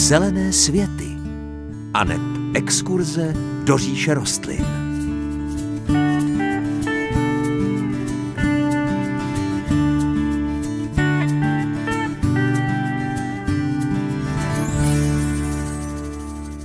Zelené 0.00 0.52
světy 0.52 1.16
a 1.94 2.04
exkurze 2.54 3.34
do 3.64 3.78
říše 3.78 4.14
rostlin. 4.14 4.89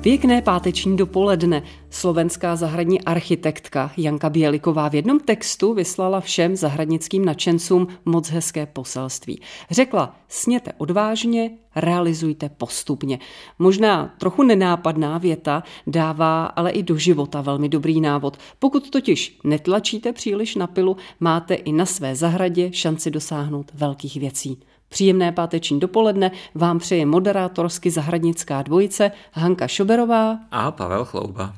Pěkné 0.05 0.41
páteční 0.41 0.97
dopoledne. 0.97 1.63
Slovenská 1.89 2.55
zahradní 2.55 3.01
architektka 3.01 3.91
Janka 3.97 4.29
Běliková 4.29 4.89
v 4.89 4.95
jednom 4.95 5.19
textu 5.19 5.73
vyslala 5.73 6.21
všem 6.21 6.55
zahradnickým 6.55 7.25
nadšencům 7.25 7.87
moc 8.05 8.29
hezké 8.29 8.65
poselství. 8.65 9.41
Řekla, 9.71 10.15
sněte 10.27 10.71
odvážně, 10.77 11.51
realizujte 11.75 12.49
postupně. 12.49 13.19
Možná 13.59 14.15
trochu 14.17 14.43
nenápadná 14.43 15.17
věta 15.17 15.63
dává 15.87 16.45
ale 16.45 16.71
i 16.71 16.83
do 16.83 16.97
života 16.97 17.41
velmi 17.41 17.69
dobrý 17.69 18.01
návod. 18.01 18.37
Pokud 18.59 18.89
totiž 18.89 19.39
netlačíte 19.43 20.13
příliš 20.13 20.55
na 20.55 20.67
pilu, 20.67 20.97
máte 21.19 21.53
i 21.53 21.71
na 21.71 21.85
své 21.85 22.15
zahradě 22.15 22.73
šanci 22.73 23.11
dosáhnout 23.11 23.71
velkých 23.73 24.17
věcí. 24.17 24.59
Příjemné 24.95 25.31
páteční 25.31 25.79
dopoledne 25.79 26.31
vám 26.55 26.79
přeje 26.79 27.05
moderátorsky 27.05 27.91
zahradnická 27.91 28.61
dvojice 28.61 29.11
Hanka 29.33 29.67
Šoberová 29.67 30.39
a 30.51 30.71
Pavel 30.71 31.05
Chlouba. 31.05 31.53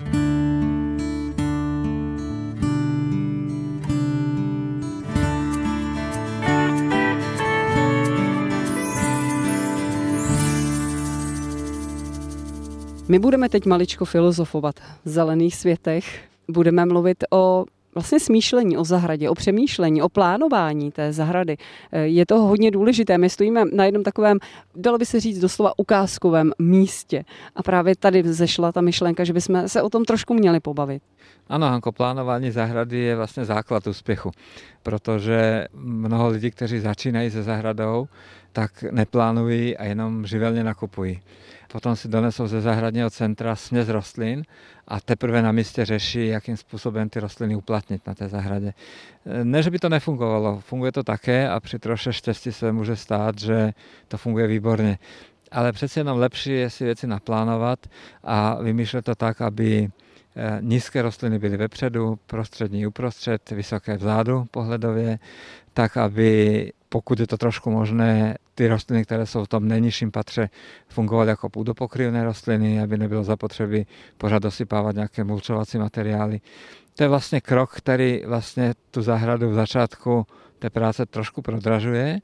My 13.08 13.20
budeme 13.20 13.50
teď 13.50 13.66
maličko 13.66 14.06
filozofovat 14.06 14.80
v 15.06 15.10
zelených 15.10 15.56
světech. 15.56 16.20
Budeme 16.48 16.86
mluvit 16.86 17.24
o 17.32 17.66
vlastně 17.98 18.20
smýšlení 18.20 18.78
o 18.78 18.84
zahradě, 18.84 19.30
o 19.30 19.34
přemýšlení, 19.34 20.02
o 20.02 20.10
plánování 20.10 20.92
té 20.92 21.14
zahrady. 21.14 21.58
Eh, 21.92 22.02
je 22.02 22.26
to 22.26 22.42
hodně 22.42 22.72
důležité. 22.72 23.18
My 23.18 23.30
stojíme 23.30 23.66
na 23.74 23.86
jednom 23.86 24.04
takovém, 24.04 24.38
dalo 24.76 24.98
by 24.98 25.06
se 25.06 25.20
říct 25.20 25.40
doslova 25.40 25.74
ukázkovém 25.78 26.52
místě. 26.60 27.26
A 27.56 27.64
právě 27.64 27.96
tady 27.96 28.24
zešla 28.24 28.72
ta 28.72 28.82
myšlenka, 28.82 29.24
že 29.24 29.34
bychom 29.34 29.68
se 29.68 29.82
o 29.82 29.90
tom 29.90 30.06
trošku 30.06 30.34
měli 30.34 30.60
pobavit. 30.60 31.02
Ano, 31.50 31.68
Hanko, 31.68 31.92
plánování 31.92 32.52
zahrady 32.52 32.98
je 32.98 33.16
vlastně 33.16 33.46
základ 33.46 33.88
úspěchu, 33.88 34.32
protože 34.84 35.68
mnoho 35.74 36.30
lidí, 36.30 36.52
kteří 36.52 36.80
začínají 36.80 37.32
se 37.32 37.44
zahradou, 37.44 38.08
tak 38.52 38.84
neplánují 38.92 39.78
a 39.78 39.84
jenom 39.84 40.26
živelně 40.26 40.64
nakupují. 40.64 41.22
Potom 41.68 41.96
si 41.96 42.08
donesou 42.08 42.48
ze 42.48 42.62
zahradního 42.62 43.10
centra 43.10 43.56
směs 43.56 43.90
rostlin 43.90 44.44
a 44.88 45.00
teprve 45.02 45.42
na 45.42 45.52
místě 45.52 45.86
řeší, 45.86 46.28
jakým 46.28 46.58
způsobem 46.58 47.10
ty 47.10 47.20
rostliny 47.20 47.56
uplatnit 47.56 48.08
na 48.08 48.14
té 48.14 48.30
zahradě. 48.30 48.74
Ne, 49.44 49.64
že 49.64 49.72
by 49.72 49.80
to 49.80 49.90
nefungovalo, 49.90 50.60
funguje 50.60 50.92
to 50.92 51.04
také 51.04 51.50
a 51.50 51.60
při 51.60 51.80
troše 51.80 52.14
štěstí 52.14 52.52
se 52.52 52.72
může 52.72 52.96
stát, 52.96 53.40
že 53.40 53.74
to 54.08 54.18
funguje 54.18 54.48
výborně. 54.48 55.00
Ale 55.52 55.72
přece 55.72 56.00
jenom 56.00 56.18
lepší 56.18 56.52
je 56.52 56.70
si 56.70 56.84
věci 56.84 57.08
naplánovat 57.08 57.80
a 58.24 58.62
vymýšlet 58.62 59.06
to 59.06 59.16
tak, 59.16 59.42
aby 59.42 59.90
eh, 60.36 60.58
nízké 60.62 61.02
rostliny 61.02 61.40
byly 61.40 61.58
vepředu, 61.58 62.20
prostřední 62.26 62.88
uprostřed, 62.88 63.52
vysoké 63.52 63.98
vzadu 63.98 64.46
pohledově, 64.52 65.20
tak 65.74 65.98
aby 65.98 66.72
pokud 66.90 67.20
je 67.20 67.28
to 67.28 67.38
trošku 67.38 67.72
možné, 67.72 68.36
ty 68.58 68.68
rostliny, 68.68 69.04
které 69.04 69.26
jsou 69.26 69.44
v 69.44 69.48
tom 69.48 69.68
nejnižším 69.68 70.12
patře, 70.12 70.50
fungovaly 70.88 71.30
jako 71.30 71.50
půdopokryvné 71.50 72.24
rostliny, 72.24 72.82
aby 72.82 72.98
nebylo 72.98 73.24
zapotřebí 73.24 73.88
pořád 74.18 74.44
dosypávat 74.44 74.96
nějaké 74.96 75.24
mulčovací 75.24 75.78
materiály. 75.78 76.42
To 76.96 77.04
je 77.04 77.10
vlastně 77.10 77.42
krok, 77.42 77.74
který 77.76 78.22
vlastně 78.26 78.74
tu 78.92 79.02
zahradu 79.02 79.50
v 79.50 79.54
začátku 79.54 80.26
té 80.60 80.70
práce 80.70 81.06
trošku 81.06 81.42
prodražuje, 81.42 82.20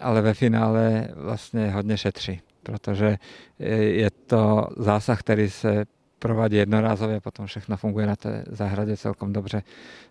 ale 0.00 0.22
ve 0.22 0.34
finále 0.34 1.08
vlastně 1.16 1.70
hodně 1.70 1.96
šetří, 1.98 2.40
protože 2.62 3.16
je 3.78 4.10
to 4.10 4.68
zásah, 4.76 5.20
který 5.20 5.50
se 5.50 5.84
provádí 6.18 6.56
jednorázově, 6.56 7.20
potom 7.20 7.46
všechno 7.46 7.76
funguje 7.76 8.06
na 8.06 8.16
té 8.16 8.44
zahradě 8.48 8.96
celkom 8.96 9.32
dobře 9.32 9.62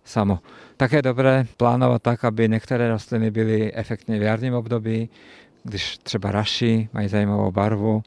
samo. 0.04 0.40
Také 0.78 0.96
je 0.96 1.02
dobré 1.02 1.46
plánovat 1.58 2.02
tak, 2.02 2.26
aby 2.26 2.50
některé 2.50 2.90
rostliny 2.90 3.32
byly 3.32 3.74
efektně 3.74 4.20
v 4.20 4.22
jarním 4.22 4.54
období, 4.54 5.10
když 5.64 5.98
třeba 5.98 6.32
raší, 6.32 6.90
mají 6.94 7.08
zajímavou 7.08 7.52
barvu, 7.52 8.04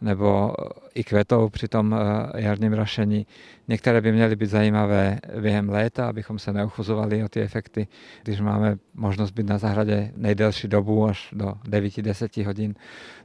nebo 0.00 0.54
i 0.94 1.04
kvetou 1.04 1.48
při 1.48 1.68
tom 1.68 1.94
eh, 1.94 2.42
jarním 2.42 2.72
rašení. 2.72 3.26
Některé 3.68 4.00
by 4.00 4.12
měly 4.12 4.36
být 4.36 4.50
zajímavé 4.50 5.18
během 5.40 5.68
léta, 5.68 6.08
abychom 6.08 6.38
se 6.38 6.52
neuchuzovali 6.52 7.24
o 7.24 7.28
ty 7.28 7.40
efekty, 7.40 7.88
když 8.22 8.40
máme 8.40 8.76
možnost 8.94 9.30
být 9.30 9.46
na 9.46 9.58
zahradě 9.58 10.12
nejdelší 10.16 10.68
dobu 10.68 11.06
až 11.06 11.28
do 11.32 11.54
9-10 11.64 12.46
hodin. 12.46 12.74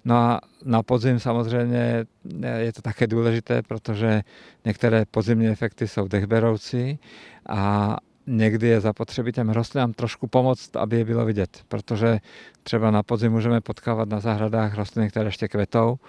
No 0.06 0.16
a 0.16 0.42
na 0.66 0.84
podzim 0.84 1.20
samozřejmě 1.20 2.06
eh, 2.44 2.60
je 2.60 2.74
to 2.74 2.82
také 2.82 3.08
důležité, 3.08 3.62
protože 3.62 4.22
některé 4.66 5.06
podzimní 5.06 5.48
efekty 5.48 5.88
jsou 5.88 6.08
dechberoucí 6.08 7.00
a 7.50 7.98
někdy 8.28 8.68
je 8.68 8.82
zapotřebí 8.82 9.32
těm 9.32 9.50
rostlinám 9.50 9.94
trošku 9.94 10.28
pomoct, 10.28 10.76
aby 10.76 10.98
je 10.98 11.06
bylo 11.06 11.26
vidět, 11.26 11.64
protože 11.68 12.20
třeba 12.64 12.92
na 12.92 13.04
podzim 13.04 13.32
můžeme 13.32 13.62
potkávat 13.62 14.10
na 14.10 14.20
zahradách 14.20 14.76
rostliny, 14.76 15.10
které 15.10 15.28
ještě 15.28 15.48
kvetou, 15.48 16.00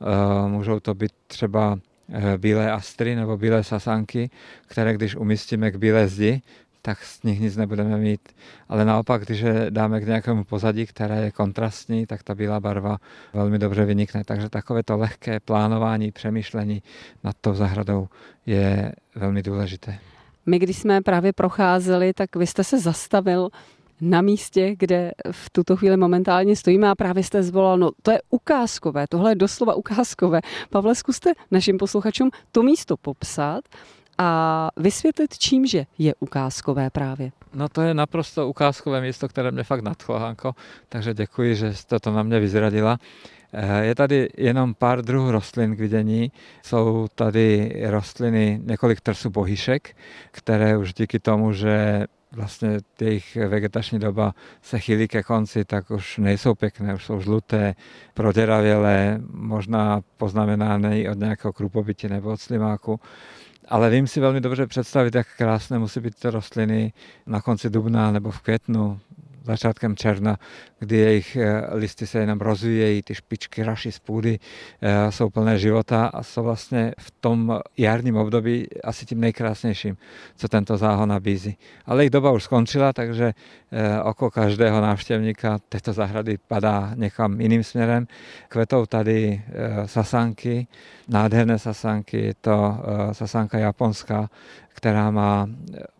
Eh, 0.00 0.48
můžou 0.48 0.80
to 0.80 0.94
být 0.94 1.12
třeba 1.26 1.78
eh, 2.12 2.38
bílé 2.38 2.72
astry 2.72 3.16
nebo 3.16 3.36
bílé 3.36 3.64
sasanky, 3.64 4.30
které 4.66 4.94
když 4.94 5.16
umístíme 5.16 5.70
k 5.70 5.76
bílé 5.76 6.08
zdi, 6.08 6.42
tak 6.82 7.04
z 7.04 7.22
nich 7.22 7.40
nic 7.40 7.56
nebudeme 7.56 7.96
mít. 7.96 8.28
Ale 8.68 8.84
naopak, 8.84 9.24
když 9.24 9.40
je 9.40 9.66
dáme 9.70 10.00
k 10.00 10.06
nějakému 10.06 10.44
pozadí, 10.44 10.86
které 10.86 11.22
je 11.24 11.30
kontrastní, 11.30 12.06
tak 12.06 12.22
ta 12.22 12.34
bílá 12.34 12.60
barva 12.60 12.98
velmi 13.32 13.58
dobře 13.58 13.84
vynikne. 13.84 14.24
Takže 14.24 14.48
takové 14.48 14.82
to 14.82 14.96
lehké 14.96 15.40
plánování, 15.40 16.12
přemýšlení 16.12 16.82
nad 17.24 17.36
tou 17.40 17.54
zahradou 17.54 18.08
je 18.46 18.92
velmi 19.14 19.42
důležité. 19.42 19.98
My, 20.48 20.58
když 20.58 20.78
jsme 20.78 21.00
právě 21.00 21.32
procházeli, 21.32 22.12
tak 22.12 22.36
vy 22.36 22.46
jste 22.46 22.64
se 22.64 22.78
zastavil 22.80 23.48
na 24.00 24.22
místě, 24.22 24.74
kde 24.78 25.12
v 25.30 25.50
tuto 25.50 25.76
chvíli 25.76 25.96
momentálně 25.96 26.56
stojíme 26.56 26.88
a 26.88 26.94
právě 26.94 27.24
jste 27.24 27.42
zvolal, 27.42 27.78
no 27.78 27.90
to 28.02 28.10
je 28.10 28.20
ukázkové, 28.30 29.06
tohle 29.08 29.30
je 29.30 29.34
doslova 29.34 29.74
ukázkové. 29.74 30.40
Pavle, 30.70 30.94
zkuste 30.94 31.32
našim 31.50 31.78
posluchačům 31.78 32.30
to 32.52 32.62
místo 32.62 32.96
popsat 32.96 33.60
a 34.18 34.70
vysvětlit, 34.76 35.38
čímže 35.38 35.86
je 35.98 36.14
ukázkové 36.20 36.90
právě. 36.90 37.30
No 37.54 37.68
to 37.68 37.82
je 37.82 37.94
naprosto 37.94 38.48
ukázkové 38.48 39.00
místo, 39.00 39.28
které 39.28 39.50
mě 39.50 39.64
fakt 39.64 39.82
nadchlo, 39.82 40.18
Hanko, 40.18 40.54
takže 40.88 41.14
děkuji, 41.14 41.54
že 41.54 41.74
jste 41.74 42.00
to 42.00 42.10
na 42.10 42.22
mě 42.22 42.40
vyzradila. 42.40 42.98
Je 43.80 43.94
tady 43.94 44.28
jenom 44.36 44.74
pár 44.74 45.02
druhů 45.02 45.30
rostlin 45.30 45.76
k 45.76 45.78
vidění. 45.78 46.32
Jsou 46.62 47.08
tady 47.14 47.72
rostliny, 47.86 48.60
několik 48.64 49.00
trsů 49.00 49.30
bohyšek, 49.30 49.96
které 50.30 50.76
už 50.76 50.94
díky 50.94 51.18
tomu, 51.18 51.52
že 51.52 52.04
vlastně 52.32 52.78
jejich 53.00 53.36
vegetační 53.36 53.98
doba 53.98 54.34
se 54.62 54.78
chýlí 54.78 55.08
ke 55.08 55.22
konci, 55.22 55.64
tak 55.64 55.90
už 55.90 56.18
nejsou 56.18 56.54
pěkné, 56.54 56.94
už 56.94 57.04
jsou 57.04 57.20
žluté, 57.20 57.74
proděravělé, 58.14 59.20
možná 59.30 60.00
poznamenané 60.16 61.10
od 61.10 61.18
nějakého 61.18 61.52
krupobytí 61.52 62.08
nebo 62.08 62.30
od 62.30 62.40
slimáku. 62.40 63.00
Ale 63.68 63.90
vím 63.90 64.06
si 64.06 64.20
velmi 64.20 64.40
dobře 64.40 64.66
představit, 64.66 65.14
jak 65.14 65.26
krásné 65.36 65.78
musí 65.78 66.00
být 66.00 66.14
ty 66.14 66.30
rostliny 66.30 66.92
na 67.26 67.40
konci 67.40 67.70
dubna 67.70 68.12
nebo 68.12 68.30
v 68.30 68.40
květnu, 68.40 69.00
začátkem 69.52 69.96
června, 69.96 70.36
kdy 70.78 70.96
jejich 70.96 71.36
eh, 71.36 71.62
listy 71.72 72.06
se 72.06 72.18
jenom 72.18 72.40
rozvíjejí, 72.40 73.02
ty 73.02 73.14
špičky 73.14 73.62
raší 73.62 73.92
z 73.92 73.98
půdy, 73.98 74.38
eh, 74.82 75.12
jsou 75.12 75.30
plné 75.30 75.58
života 75.58 76.06
a 76.06 76.22
jsou 76.22 76.42
vlastně 76.42 76.92
v 76.98 77.10
tom 77.10 77.60
jarním 77.76 78.16
období 78.16 78.66
asi 78.84 79.06
tím 79.06 79.20
nejkrásnějším, 79.20 79.96
co 80.36 80.48
tento 80.48 80.76
záhon 80.76 81.08
nabízí. 81.08 81.56
Ale 81.86 82.02
jejich 82.02 82.10
doba 82.10 82.30
už 82.30 82.44
skončila, 82.44 82.92
takže 82.92 83.32
eh, 83.72 84.02
oko 84.02 84.30
každého 84.30 84.80
návštěvníka 84.80 85.58
této 85.68 85.92
zahrady 85.92 86.38
padá 86.48 86.92
někam 86.94 87.40
jiným 87.40 87.64
směrem. 87.64 88.06
Kvetou 88.48 88.86
tady 88.86 89.42
sasanky, 89.86 90.66
nádherné 91.08 91.58
sasanky, 91.58 92.20
je 92.24 92.34
to 92.40 92.78
sasanka 93.12 93.58
japonská, 93.58 94.28
která 94.78 95.10
má 95.10 95.48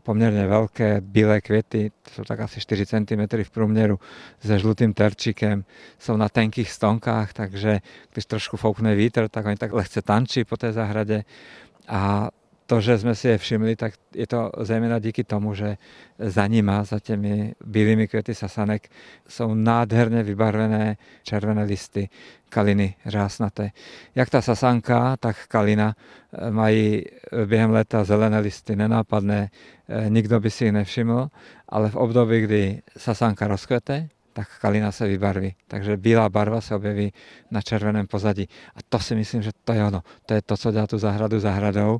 poměrně 0.02 0.46
velké 0.46 1.00
bílé 1.00 1.40
květy, 1.40 1.90
jsou 2.12 2.24
tak 2.24 2.40
asi 2.40 2.60
4 2.60 2.86
cm 2.86 3.42
v 3.42 3.50
průměru, 3.50 4.00
se 4.40 4.58
žlutým 4.58 4.94
terčikem, 4.94 5.64
jsou 5.98 6.16
na 6.16 6.28
tenkých 6.28 6.70
stonkách, 6.70 7.32
takže 7.32 7.80
když 8.12 8.26
trošku 8.26 8.56
foukne 8.56 8.94
vítr, 8.94 9.28
tak 9.28 9.46
oni 9.46 9.56
tak 9.56 9.72
lehce 9.72 10.02
tančí 10.02 10.44
po 10.44 10.56
té 10.56 10.72
zahradě. 10.72 11.24
A 11.88 12.30
to, 12.68 12.80
že 12.80 12.98
jsme 12.98 13.14
si 13.14 13.28
je 13.28 13.38
všimli, 13.38 13.76
tak 13.76 13.92
je 14.14 14.26
to 14.26 14.52
zejména 14.60 14.98
díky 14.98 15.24
tomu, 15.24 15.54
že 15.54 15.76
za 16.18 16.46
nima, 16.46 16.84
za 16.84 17.00
těmi 17.00 17.54
bílými 17.64 18.08
květy 18.08 18.34
sasanek, 18.34 18.88
jsou 19.28 19.54
nádherně 19.54 20.22
vybarvené 20.22 20.96
červené 21.22 21.64
listy, 21.64 22.08
kaliny 22.48 22.94
řásnaté. 23.06 23.70
Jak 24.14 24.30
ta 24.30 24.42
sasanka, 24.42 25.16
tak 25.16 25.46
kalina 25.48 25.96
eh, 25.96 26.50
mají 26.50 27.04
během 27.46 27.70
léta 27.70 28.04
zelené 28.04 28.38
listy, 28.38 28.76
nenápadné, 28.76 29.50
eh, 29.88 30.10
nikdo 30.10 30.40
by 30.40 30.50
si 30.50 30.64
jich 30.64 30.72
nevšiml, 30.72 31.28
ale 31.68 31.90
v 31.90 31.96
období, 31.96 32.40
kdy 32.40 32.82
sasanka 32.96 33.48
rozkvete, 33.48 34.08
tak 34.38 34.60
kalina 34.60 34.92
se 34.92 35.06
vybarví. 35.06 35.54
Takže 35.68 35.96
bílá 35.96 36.28
barva 36.28 36.60
se 36.60 36.74
objeví 36.74 37.12
na 37.50 37.62
červeném 37.62 38.06
pozadí. 38.06 38.48
A 38.76 38.78
to 38.88 38.98
si 38.98 39.14
myslím, 39.14 39.42
že 39.42 39.50
to 39.64 39.72
je 39.72 39.84
ono. 39.84 40.02
To 40.26 40.34
je 40.34 40.42
to, 40.42 40.56
co 40.56 40.72
dělá 40.72 40.86
tu 40.86 40.98
zahradu 40.98 41.40
zahradou. 41.40 41.98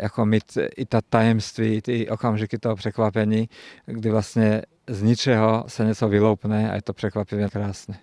Jako 0.00 0.26
mít 0.26 0.58
i 0.76 0.86
ta 0.86 1.00
tajemství, 1.08 1.82
ty 1.82 2.08
okamžiky 2.08 2.58
toho 2.58 2.76
překvapení, 2.76 3.48
kdy 3.86 4.10
vlastně 4.10 4.62
z 4.88 5.02
ničeho 5.02 5.64
se 5.66 5.84
něco 5.84 6.08
vyloupne 6.08 6.70
a 6.70 6.74
je 6.74 6.82
to 6.82 6.92
překvapivě 6.92 7.48
krásné. 7.48 7.98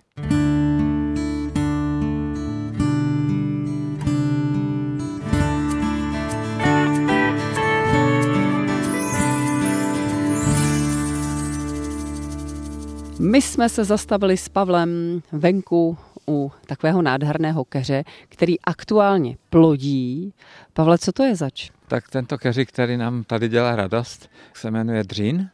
My 13.20 13.42
jsme 13.42 13.68
se 13.68 13.84
zastavili 13.84 14.36
s 14.36 14.48
Pavlem 14.48 15.22
venku 15.32 15.98
u 16.28 16.52
takového 16.66 17.02
nádherného 17.02 17.64
keře, 17.64 18.04
který 18.28 18.60
aktuálně 18.60 19.36
plodí. 19.50 20.34
Pavle, 20.72 20.98
co 20.98 21.12
to 21.12 21.22
je 21.22 21.36
zač? 21.36 21.70
Tak 21.88 22.08
tento 22.08 22.38
keři, 22.38 22.66
který 22.66 22.96
nám 22.96 23.24
tady 23.24 23.48
dělá 23.48 23.76
radost, 23.76 24.30
se 24.54 24.70
jmenuje 24.70 25.04
dřín. 25.04 25.50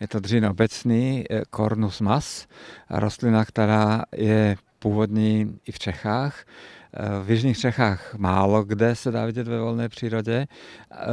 Je 0.00 0.08
to 0.08 0.20
dřín 0.20 0.46
obecný, 0.46 1.24
Cornus 1.56 2.00
mas, 2.00 2.46
rostlina, 2.90 3.44
která 3.44 4.02
je 4.16 4.56
původní 4.78 5.58
i 5.66 5.72
v 5.72 5.78
Čechách. 5.78 6.44
V 7.24 7.30
Jižních 7.30 7.58
Čechách 7.58 8.14
málo 8.14 8.64
kde 8.64 8.94
se 8.94 9.10
dá 9.10 9.26
vidět 9.26 9.48
ve 9.48 9.60
volné 9.60 9.88
přírodě. 9.88 10.46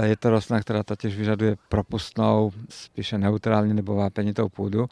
Je 0.03 0.17
to 0.17 0.29
rostlina, 0.29 0.61
která 0.61 0.83
totiž 0.83 1.15
vyžaduje 1.15 1.55
propustnou, 1.69 2.51
spíše 2.69 3.17
neutrální 3.17 3.73
nebo 3.73 3.95
vápenitou 3.95 4.49
půdu 4.49 4.87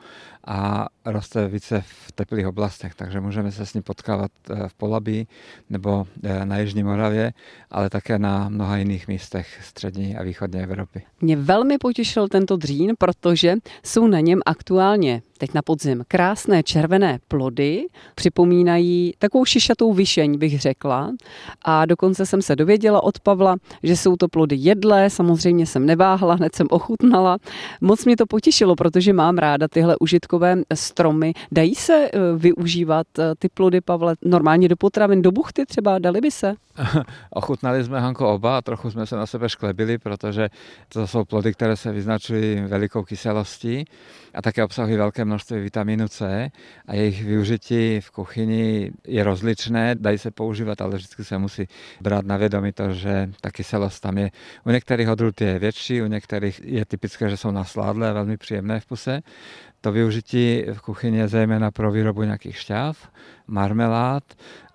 a 0.47 0.87
roste 1.05 1.47
více 1.47 1.83
v 1.87 2.11
teplých 2.11 2.47
oblastech, 2.47 2.95
takže 2.95 3.19
můžeme 3.21 3.51
se 3.51 3.65
s 3.65 3.73
ní 3.73 3.81
potkávat 3.81 4.31
eh, 4.49 4.69
v 4.69 4.73
Polabí 4.73 5.27
nebo 5.69 6.07
eh, 6.23 6.45
na 6.45 6.57
Jižní 6.57 6.83
Moravě, 6.83 7.33
ale 7.71 7.89
také 7.89 8.19
na 8.19 8.49
mnoha 8.49 8.77
jiných 8.77 9.07
místech 9.07 9.63
střední 9.63 10.17
a 10.17 10.23
východní 10.23 10.61
Evropy. 10.61 11.01
Mě 11.21 11.37
velmi 11.37 11.77
potěšil 11.77 12.27
tento 12.27 12.57
dřín, 12.57 12.93
protože 12.97 13.55
jsou 13.83 14.07
na 14.07 14.19
něm 14.19 14.39
aktuálně 14.45 15.21
teď 15.37 15.53
na 15.53 15.61
podzim 15.61 16.03
krásné 16.07 16.63
červené 16.63 17.19
plody, 17.27 17.85
připomínají 18.15 19.13
takovou 19.19 19.45
šišatou 19.45 19.93
vyšeň, 19.93 20.37
bych 20.37 20.61
řekla. 20.61 21.11
A 21.65 21.85
dokonce 21.85 22.25
jsem 22.25 22.41
se 22.41 22.55
dověděla 22.55 23.03
od 23.03 23.19
Pavla, 23.19 23.55
že 23.83 23.97
jsou 23.97 24.15
to 24.15 24.27
plody 24.27 24.55
jedlé, 24.55 25.09
samozřejmě 25.09 25.65
jsem 25.65 25.85
neváhla, 25.85 26.33
hned 26.33 26.55
jsem 26.55 26.67
ochutnala. 26.69 27.37
Moc 27.81 28.05
mě 28.05 28.17
to 28.17 28.25
potěšilo, 28.25 28.75
protože 28.75 29.13
mám 29.13 29.37
ráda 29.37 29.67
tyhle 29.67 29.95
užitkové 29.99 30.57
stromy. 30.73 31.33
Dají 31.51 31.75
se 31.75 32.09
eh, 32.13 32.19
využívat 32.37 33.07
eh, 33.19 33.35
ty 33.39 33.49
plody, 33.49 33.81
Pavle, 33.81 34.15
normálně 34.25 34.67
do 34.67 34.75
potravin, 34.75 35.21
do 35.21 35.31
buchty 35.31 35.65
třeba, 35.65 35.99
dali 35.99 36.21
by 36.21 36.31
se? 36.31 36.55
Ochutnali 37.29 37.83
jsme 37.83 37.99
Hanko 37.99 38.33
oba 38.33 38.57
a 38.57 38.61
trochu 38.61 38.91
jsme 38.91 39.05
se 39.05 39.15
na 39.15 39.25
sebe 39.25 39.49
šklebili, 39.49 39.97
protože 39.97 40.49
to 40.89 41.07
jsou 41.07 41.25
plody, 41.25 41.53
které 41.53 41.77
se 41.77 41.91
vyznačují 41.91 42.61
velikou 42.61 43.03
kyselostí 43.03 43.85
a 44.33 44.41
také 44.41 44.63
obsahují 44.63 44.97
velké 44.97 45.25
množství 45.25 45.34
vitamínu 45.51 46.07
C 46.07 46.49
a 46.87 46.95
jejich 46.95 47.23
využití 47.23 48.01
v 48.01 48.11
kuchyni 48.11 48.91
je 49.07 49.23
rozličné, 49.23 49.95
dají 49.95 50.17
se 50.17 50.31
používat, 50.31 50.81
ale 50.81 50.95
vždycky 50.95 51.23
se 51.23 51.37
musí 51.37 51.67
brát 52.01 52.25
na 52.25 52.37
vědomí 52.37 52.71
to, 52.71 52.93
že 52.93 53.29
ta 53.41 53.51
kyselost 53.51 54.01
tam 54.01 54.17
je. 54.17 54.31
U 54.65 54.69
některých 54.71 55.09
odrůd 55.09 55.41
je 55.41 55.59
větší, 55.59 56.01
u 56.01 56.07
některých 56.07 56.61
je 56.63 56.85
typické, 56.85 57.29
že 57.29 57.37
jsou 57.37 57.51
nasládlé 57.51 58.13
velmi 58.13 58.37
příjemné 58.37 58.79
v 58.79 58.85
puse. 58.85 59.21
To 59.81 59.91
využití 59.91 60.63
v 60.73 60.81
kuchyni 60.81 61.17
je 61.17 61.27
zejména 61.27 61.71
pro 61.71 61.91
výrobu 61.91 62.23
nějakých 62.23 62.57
šťáv, 62.57 63.09
marmelád 63.47 64.23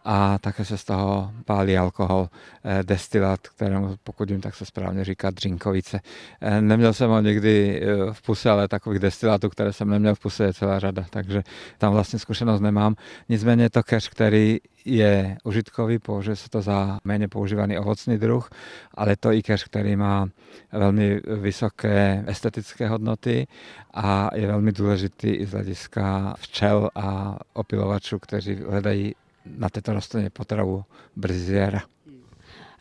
a 0.04 0.38
také 0.38 0.64
se 0.64 0.78
z 0.78 0.84
toho 0.84 1.32
pálí 1.44 1.78
alkohol, 1.78 2.28
eh, 2.64 2.82
destilát, 2.82 3.48
kterému 3.48 3.96
pokud 4.04 4.30
vím, 4.30 4.40
tak 4.40 4.54
se 4.54 4.66
správně 4.66 5.04
říká 5.04 5.30
dřinkovice. 5.30 6.00
Eh, 6.40 6.60
neměl 6.60 6.92
jsem 6.92 7.10
ho 7.10 7.20
nikdy 7.20 7.82
eh, 7.82 8.12
v 8.12 8.22
puse, 8.22 8.50
ale 8.50 8.68
takových 8.68 9.00
destilátů, 9.00 9.48
které 9.48 9.72
jsem 9.72 9.90
neměl 9.90 10.14
v 10.14 10.20
puse, 10.20 10.44
je 10.44 10.54
celá 10.54 10.78
řada, 10.78 11.06
takže 11.10 11.42
tam 11.78 11.92
vlastně 11.92 12.18
zkušenost 12.18 12.60
nemám. 12.60 12.94
Nicméně 13.28 13.70
to 13.70 13.82
keř, 13.82 14.08
který 14.08 14.58
je 14.84 15.36
užitkový, 15.44 15.98
použije 15.98 16.36
se 16.36 16.48
to 16.48 16.62
za 16.62 16.98
méně 17.04 17.28
používaný 17.28 17.78
ovocný 17.78 18.18
druh, 18.18 18.50
ale 18.94 19.16
to 19.16 19.32
i 19.32 19.42
keř, 19.42 19.64
který 19.64 19.96
má 19.96 20.28
velmi 20.72 21.20
vysoké 21.40 22.24
estetické 22.26 22.88
hodnoty 22.88 23.46
a 23.94 24.30
je 24.34 24.46
velmi 24.46 24.72
důležitý 24.72 25.28
i 25.28 25.46
z 25.46 25.50
hlediska 25.50 26.34
včel 26.38 26.90
a 26.94 27.38
opilovačů, 27.52 28.18
kteří 28.18 28.54
hledají 28.54 29.14
na 29.58 29.68
této 29.68 29.92
rostlině 29.92 30.30
potravu 30.30 30.84
brzy 31.16 31.60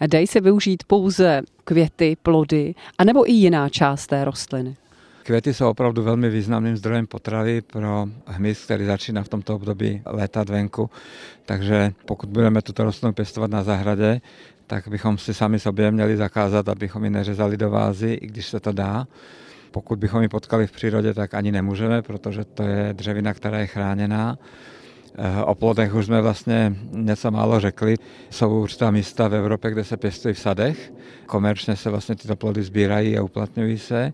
Dají 0.07 0.27
se 0.27 0.41
využít 0.41 0.83
pouze 0.83 1.41
květy, 1.63 2.17
plody, 2.23 2.75
anebo 2.97 3.29
i 3.29 3.31
jiná 3.31 3.69
část 3.69 4.07
té 4.07 4.25
rostliny? 4.25 4.75
Květy 5.23 5.53
jsou 5.53 5.69
opravdu 5.69 6.03
velmi 6.03 6.29
významným 6.29 6.77
zdrojem 6.77 7.07
potravy 7.07 7.61
pro 7.61 8.07
hmyz, 8.25 8.63
který 8.63 8.85
začíná 8.85 9.23
v 9.23 9.29
tomto 9.29 9.56
období 9.56 10.01
létat 10.06 10.50
venku. 10.50 10.89
Takže 11.45 11.94
pokud 12.06 12.29
budeme 12.29 12.61
tuto 12.61 12.83
rostlinu 12.83 13.13
pěstovat 13.13 13.51
na 13.51 13.63
zahradě, 13.63 14.21
tak 14.67 14.88
bychom 14.88 15.17
si 15.17 15.33
sami 15.33 15.59
sobě 15.59 15.91
měli 15.91 16.17
zakázat, 16.17 16.69
abychom 16.69 17.03
ji 17.03 17.09
neřezali 17.09 17.57
do 17.57 17.69
vázy, 17.69 18.13
i 18.21 18.27
když 18.27 18.45
se 18.45 18.59
to 18.59 18.71
dá. 18.71 19.07
Pokud 19.71 20.00
bychom 20.00 20.21
ji 20.21 20.27
potkali 20.27 20.67
v 20.67 20.71
přírodě, 20.71 21.13
tak 21.13 21.33
ani 21.33 21.51
nemůžeme, 21.51 22.01
protože 22.01 22.45
to 22.45 22.63
je 22.63 22.94
dřevina, 22.94 23.33
která 23.33 23.59
je 23.59 23.67
chráněná. 23.67 24.38
Eh, 25.15 25.44
o 25.44 25.56
plodech 25.56 25.94
už 25.94 26.06
jsme 26.06 26.21
vlastně 26.21 26.75
něco 26.91 27.31
málo 27.31 27.59
řekli. 27.59 27.95
Jsou 28.29 28.61
určitá 28.61 28.91
místa 28.91 29.27
v 29.27 29.35
Evropě, 29.35 29.71
kde 29.71 29.83
se 29.83 29.97
pěstují 29.97 30.33
v 30.33 30.39
sadech. 30.39 30.94
Komerčně 31.25 31.75
se 31.75 31.89
vlastně 31.89 32.15
tyto 32.15 32.35
plody 32.35 32.63
sbírají 32.63 33.17
a 33.17 33.23
uplatňují 33.23 33.77
se. 33.77 34.13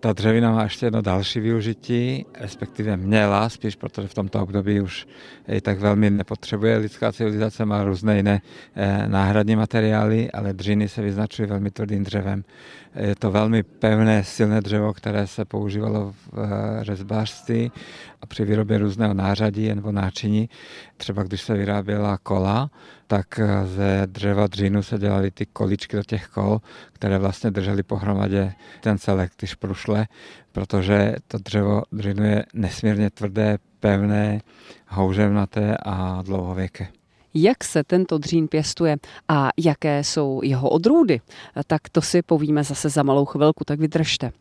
Ta 0.00 0.12
dřevina 0.12 0.52
má 0.52 0.62
ještě 0.62 0.86
jedno 0.86 1.02
další 1.02 1.40
využití, 1.40 2.26
respektive 2.40 2.96
měla 2.96 3.48
spíš, 3.48 3.76
protože 3.76 4.08
v 4.08 4.14
tomto 4.14 4.42
období 4.42 4.80
už 4.80 5.06
ji 5.48 5.60
tak 5.60 5.78
velmi 5.78 6.10
nepotřebuje 6.10 6.76
lidská 6.76 7.12
civilizace, 7.12 7.64
má 7.64 7.84
různé 7.84 8.16
jiné 8.16 8.40
eh, 8.76 9.08
náhradní 9.08 9.56
materiály, 9.56 10.30
ale 10.30 10.52
dřiny 10.52 10.88
se 10.88 11.02
vyznačují 11.02 11.48
velmi 11.48 11.70
tvrdým 11.70 12.04
dřevem. 12.04 12.44
Je 12.94 13.14
to 13.14 13.30
velmi 13.30 13.62
pevné, 13.62 14.24
silné 14.24 14.60
dřevo, 14.60 14.92
které 14.92 15.26
se 15.26 15.44
používalo 15.44 16.12
v 16.12 16.38
eh, 16.38 16.84
řezbářství 16.84 17.72
a 18.20 18.26
při 18.26 18.44
výrobě 18.44 18.78
různého 18.78 19.14
nářadí 19.14 19.74
nebo 19.74 19.92
náčiní. 19.92 20.48
Třeba 20.96 21.22
když 21.22 21.42
se 21.42 21.54
vyráběla 21.54 22.18
kola, 22.18 22.70
tak 23.06 23.38
eh, 23.38 23.66
ze 23.66 24.02
dřeva 24.06 24.46
dřínu 24.46 24.82
se 24.82 24.98
dělaly 24.98 25.30
ty 25.30 25.46
količky 25.46 25.96
do 25.96 26.02
těch 26.02 26.26
kol, 26.26 26.60
které 26.92 27.18
vlastně 27.18 27.50
držely 27.50 27.82
pohromadě 27.82 28.52
ten 28.80 28.98
celek, 28.98 29.32
ty 29.36 29.46
šprušle, 29.46 30.06
protože 30.52 31.14
to 31.28 31.38
dřevo 31.38 31.82
dřínu 31.92 32.24
je 32.24 32.44
nesmírně 32.54 33.10
tvrdé, 33.10 33.58
pevné, 33.80 34.40
houževnaté 34.88 35.76
a 35.76 36.22
dlouhověké 36.22 36.88
jak 37.34 37.64
se 37.64 37.84
tento 37.84 38.18
dřín 38.18 38.48
pěstuje 38.48 38.96
a 39.28 39.48
jaké 39.56 40.04
jsou 40.04 40.40
jeho 40.44 40.68
odrůdy, 40.68 41.20
tak 41.66 41.88
to 41.92 42.02
si 42.02 42.22
povíme 42.22 42.64
zase 42.64 42.88
za 42.88 43.02
malou 43.02 43.24
chvilku, 43.24 43.64
tak 43.64 43.80
vydržte. 43.80 44.32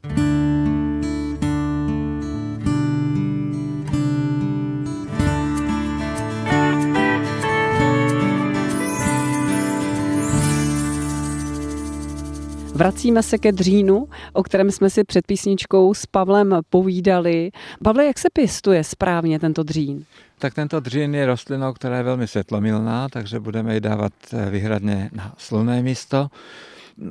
Vracíme 12.77 13.23
se 13.23 13.37
ke 13.37 13.51
dřínu, 13.51 14.07
o 14.33 14.43
kterém 14.43 14.71
jsme 14.71 14.89
si 14.89 15.03
před 15.03 15.27
písničkou 15.27 15.93
s 15.93 16.05
Pavlem 16.05 16.59
povídali. 16.69 17.51
Pavle, 17.83 18.05
jak 18.05 18.19
se 18.19 18.27
pěstuje 18.33 18.83
správně 18.83 19.39
tento 19.39 19.63
dřín? 19.63 20.05
Tak 20.39 20.53
tento 20.53 20.79
dřín 20.79 21.15
je 21.15 21.25
rostlinou, 21.25 21.73
která 21.73 21.97
je 21.97 22.03
velmi 22.03 22.27
světlomilná, 22.27 23.09
takže 23.09 23.39
budeme 23.39 23.73
ji 23.73 23.79
dávat 23.79 24.13
eh, 24.33 24.49
vyhradně 24.49 25.09
na 25.13 25.33
slunné 25.37 25.81
místo. 25.81 26.27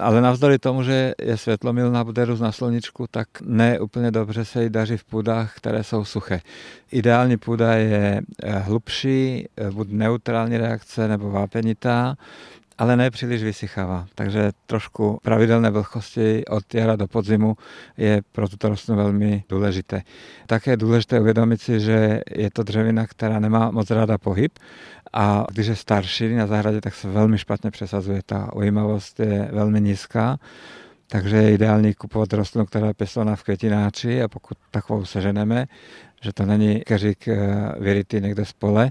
Ale 0.00 0.20
navzdory 0.20 0.58
tomu, 0.58 0.82
že 0.82 1.12
je 1.22 1.36
světlomilná, 1.36 2.04
bude 2.04 2.24
růst 2.24 2.40
na 2.40 2.52
sluničku, 2.52 3.06
tak 3.10 3.28
ne 3.40 3.80
úplně 3.80 4.10
dobře 4.10 4.44
se 4.44 4.62
jí 4.62 4.70
daří 4.70 4.96
v 4.96 5.04
půdách, 5.04 5.56
které 5.56 5.84
jsou 5.84 6.04
suché. 6.04 6.40
Ideální 6.92 7.36
půda 7.36 7.74
je 7.74 8.20
eh, 8.42 8.58
hlubší, 8.58 9.46
eh, 9.56 9.70
buď 9.70 9.88
neutrální 9.90 10.58
reakce 10.58 11.08
nebo 11.08 11.30
vápenitá, 11.30 12.16
ale 12.78 12.96
ne 12.96 13.10
příliš 13.10 13.42
vysychává. 13.42 14.06
Takže 14.14 14.52
trošku 14.66 15.18
pravidelné 15.22 15.70
vlhkosti 15.70 16.44
od 16.44 16.74
jara 16.74 16.96
do 16.96 17.06
podzimu 17.06 17.56
je 17.96 18.22
pro 18.32 18.48
tuto 18.48 18.68
rostlinu 18.68 18.96
velmi 18.96 19.44
důležité. 19.48 20.02
Také 20.46 20.70
je 20.70 20.76
důležité 20.76 21.20
uvědomit 21.20 21.60
si, 21.60 21.80
že 21.80 22.20
je 22.36 22.50
to 22.50 22.62
dřevina, 22.62 23.06
která 23.06 23.38
nemá 23.38 23.70
moc 23.70 23.90
ráda 23.90 24.18
pohyb 24.18 24.58
a 25.12 25.44
když 25.52 25.66
je 25.66 25.76
starší 25.76 26.34
na 26.34 26.46
zahradě, 26.46 26.80
tak 26.80 26.94
se 26.94 27.08
velmi 27.08 27.38
špatně 27.38 27.70
přesazuje. 27.70 28.20
Ta 28.26 28.52
ujímavost 28.54 29.20
je 29.20 29.48
velmi 29.52 29.80
nízká 29.80 30.38
takže 31.08 31.36
je 31.36 31.52
ideální 31.52 31.94
kupovat 31.94 32.32
rostlinu, 32.32 32.66
která 32.66 32.86
je 32.86 32.94
pěstovaná 32.94 33.36
v 33.36 33.42
květináči 33.42 34.22
a 34.22 34.28
pokud 34.28 34.58
takovou 34.70 35.04
seženeme, 35.04 35.66
že 36.22 36.32
to 36.32 36.46
není 36.46 36.80
keřík 36.80 37.28
eh, 37.28 37.36
vyrytý 37.80 38.20
někde 38.20 38.44
z 38.44 38.52
pole, 38.52 38.90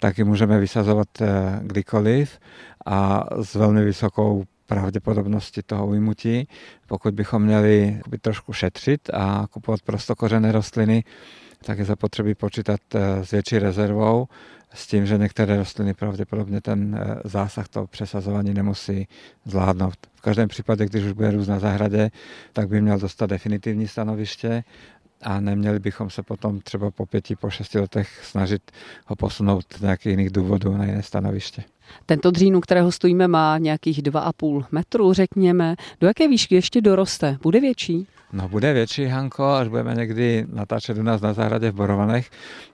tak 0.00 0.18
ji 0.18 0.24
můžeme 0.24 0.60
vysazovat 0.60 1.08
eh, 1.20 1.60
kdykoliv 1.62 2.38
a 2.86 3.24
s 3.42 3.54
velmi 3.54 3.84
vysokou 3.84 4.44
pravděpodobností 4.66 5.62
toho 5.62 5.86
ujmutí. 5.86 6.48
Pokud 6.86 7.14
bychom 7.14 7.42
měli 7.42 8.00
trošku 8.20 8.52
šetřit 8.52 9.10
a 9.12 9.46
kupovat 9.50 9.82
prostokořené 9.82 10.52
rostliny, 10.52 11.04
tak 11.64 11.78
je 11.78 11.84
zapotřebí 11.84 12.34
počítat 12.34 12.80
eh, 12.94 13.24
s 13.24 13.30
větší 13.30 13.58
rezervou, 13.58 14.28
s 14.74 14.86
tím, 14.86 15.06
že 15.06 15.18
některé 15.18 15.56
rostliny 15.56 15.94
pravděpodobně 15.94 16.60
ten 16.60 17.00
zásah 17.24 17.68
toho 17.68 17.86
přesazování 17.86 18.54
nemusí 18.54 19.08
zvládnout. 19.44 19.94
V 20.14 20.20
každém 20.20 20.48
případě, 20.48 20.86
když 20.86 21.04
už 21.04 21.12
bude 21.12 21.30
růst 21.30 21.48
na 21.48 21.58
zahradě, 21.58 22.10
tak 22.52 22.68
by 22.68 22.80
měl 22.80 22.98
dostat 22.98 23.26
definitivní 23.26 23.88
stanoviště 23.88 24.64
a 25.22 25.40
neměli 25.40 25.78
bychom 25.78 26.10
se 26.10 26.22
potom 26.22 26.60
třeba 26.60 26.90
po 26.90 27.06
pěti, 27.06 27.36
po 27.36 27.50
šesti 27.50 27.78
letech 27.78 28.24
snažit 28.24 28.62
ho 29.06 29.16
posunout 29.16 29.64
z 29.78 29.80
nějakých 29.80 30.10
jiných 30.10 30.30
důvodů 30.30 30.76
na 30.76 30.84
jiné 30.84 31.02
stanoviště. 31.02 31.64
Tento 32.06 32.30
dřín, 32.30 32.56
u 32.56 32.60
kterého 32.60 32.92
stojíme, 32.92 33.28
má 33.28 33.58
nějakých 33.58 34.02
2,5 34.02 34.64
metru, 34.72 35.12
řekněme. 35.12 35.76
Do 36.00 36.06
jaké 36.06 36.28
výšky 36.28 36.54
ještě 36.54 36.80
doroste? 36.80 37.38
Bude 37.42 37.60
větší? 37.60 38.06
No 38.32 38.48
bude 38.48 38.72
větší, 38.72 39.04
Hanko, 39.04 39.44
až 39.44 39.68
budeme 39.68 39.94
někdy 39.94 40.46
natáčet 40.52 40.98
u 40.98 41.02
nás 41.02 41.20
na 41.20 41.32
zahradě 41.32 41.70
v 41.70 41.74
Borovanech, 41.74 42.30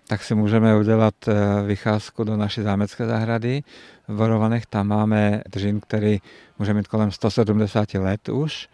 tak 0.06 0.22
si 0.22 0.34
můžeme 0.34 0.76
udělat 0.76 1.14
eh, 1.28 1.34
vycházku 1.66 2.24
do 2.24 2.36
naší 2.36 2.62
zámecké 2.62 3.06
zahrady. 3.06 3.62
V 4.08 4.16
Borovanech 4.16 4.66
tam 4.66 4.88
máme 4.88 5.42
dřín, 5.52 5.80
který 5.80 6.18
může 6.58 6.74
mít 6.74 6.88
kolem 6.88 7.10
170 7.10 7.94
let 7.94 8.28
už 8.28 8.68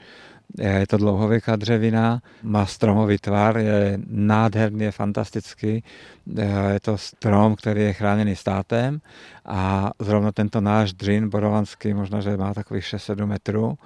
je 0.58 0.86
to 0.86 0.96
dlouhověká 0.96 1.56
dřevina, 1.56 2.22
má 2.42 2.66
stromový 2.66 3.18
tvar, 3.18 3.58
je 3.58 3.98
nádherný, 4.06 4.84
je 4.84 4.92
fantastický. 4.92 5.84
Je 6.72 6.80
to 6.82 6.98
strom, 6.98 7.56
který 7.56 7.82
je 7.82 7.92
chráněný 7.92 8.36
státem 8.36 9.00
a 9.44 9.90
zrovna 9.98 10.32
tento 10.32 10.60
náš 10.60 10.92
dřin 10.92 11.28
borovanský, 11.28 11.94
možná, 11.94 12.20
že 12.20 12.36
má 12.36 12.54
takových 12.54 12.84
6-7 12.84 13.26
metrů, 13.26 13.78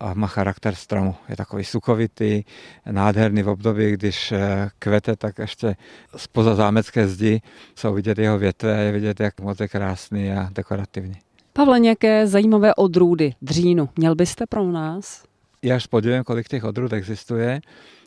a 0.00 0.14
má 0.14 0.26
charakter 0.26 0.74
stromu. 0.74 1.14
Je 1.28 1.36
takový 1.36 1.64
sukovitý, 1.64 2.44
nádherný 2.90 3.42
v 3.42 3.48
období, 3.48 3.92
když 3.92 4.32
eh, 4.32 4.70
kvete, 4.78 5.16
tak 5.16 5.38
ještě 5.38 5.76
spoza 6.16 6.54
zámecké 6.54 7.08
zdi 7.08 7.40
jsou 7.74 7.94
vidět 7.94 8.18
jeho 8.18 8.38
větve 8.38 8.74
a 8.74 8.80
je 8.80 8.92
vidět, 8.92 9.20
jak 9.20 9.40
moc 9.40 9.60
je 9.60 9.68
krásný 9.68 10.32
a 10.32 10.48
dekorativní. 10.52 11.14
Pavle, 11.52 11.80
nějaké 11.80 12.26
zajímavé 12.26 12.74
odrůdy 12.74 13.32
dřínu 13.42 13.88
měl 13.96 14.14
byste 14.14 14.46
pro 14.46 14.64
nás? 14.72 15.27
Je 15.62 15.74
až 15.74 15.86
podívám, 15.86 16.24
kolik 16.24 16.48
těch 16.48 16.64
odrůd 16.64 16.92
existuje. 16.92 17.60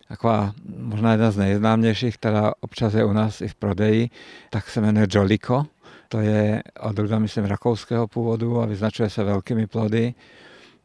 Taková 0.07 0.53
možná 0.77 1.11
jedna 1.11 1.31
z 1.31 1.37
nejznámějších, 1.37 2.17
která 2.17 2.53
občas 2.59 2.93
je 2.93 3.05
u 3.05 3.13
nás 3.13 3.41
i 3.41 3.47
v 3.47 3.55
prodeji, 3.55 4.09
tak 4.49 4.69
se 4.69 4.81
jmenuje 4.81 5.07
Joliko. 5.09 5.65
To 6.09 6.19
je 6.19 6.63
odrůda, 6.79 7.19
myslím, 7.19 7.45
rakouského 7.45 8.07
původu 8.07 8.61
a 8.61 8.65
vyznačuje 8.65 9.09
se 9.09 9.23
velkými 9.23 9.67
plody. 9.67 10.13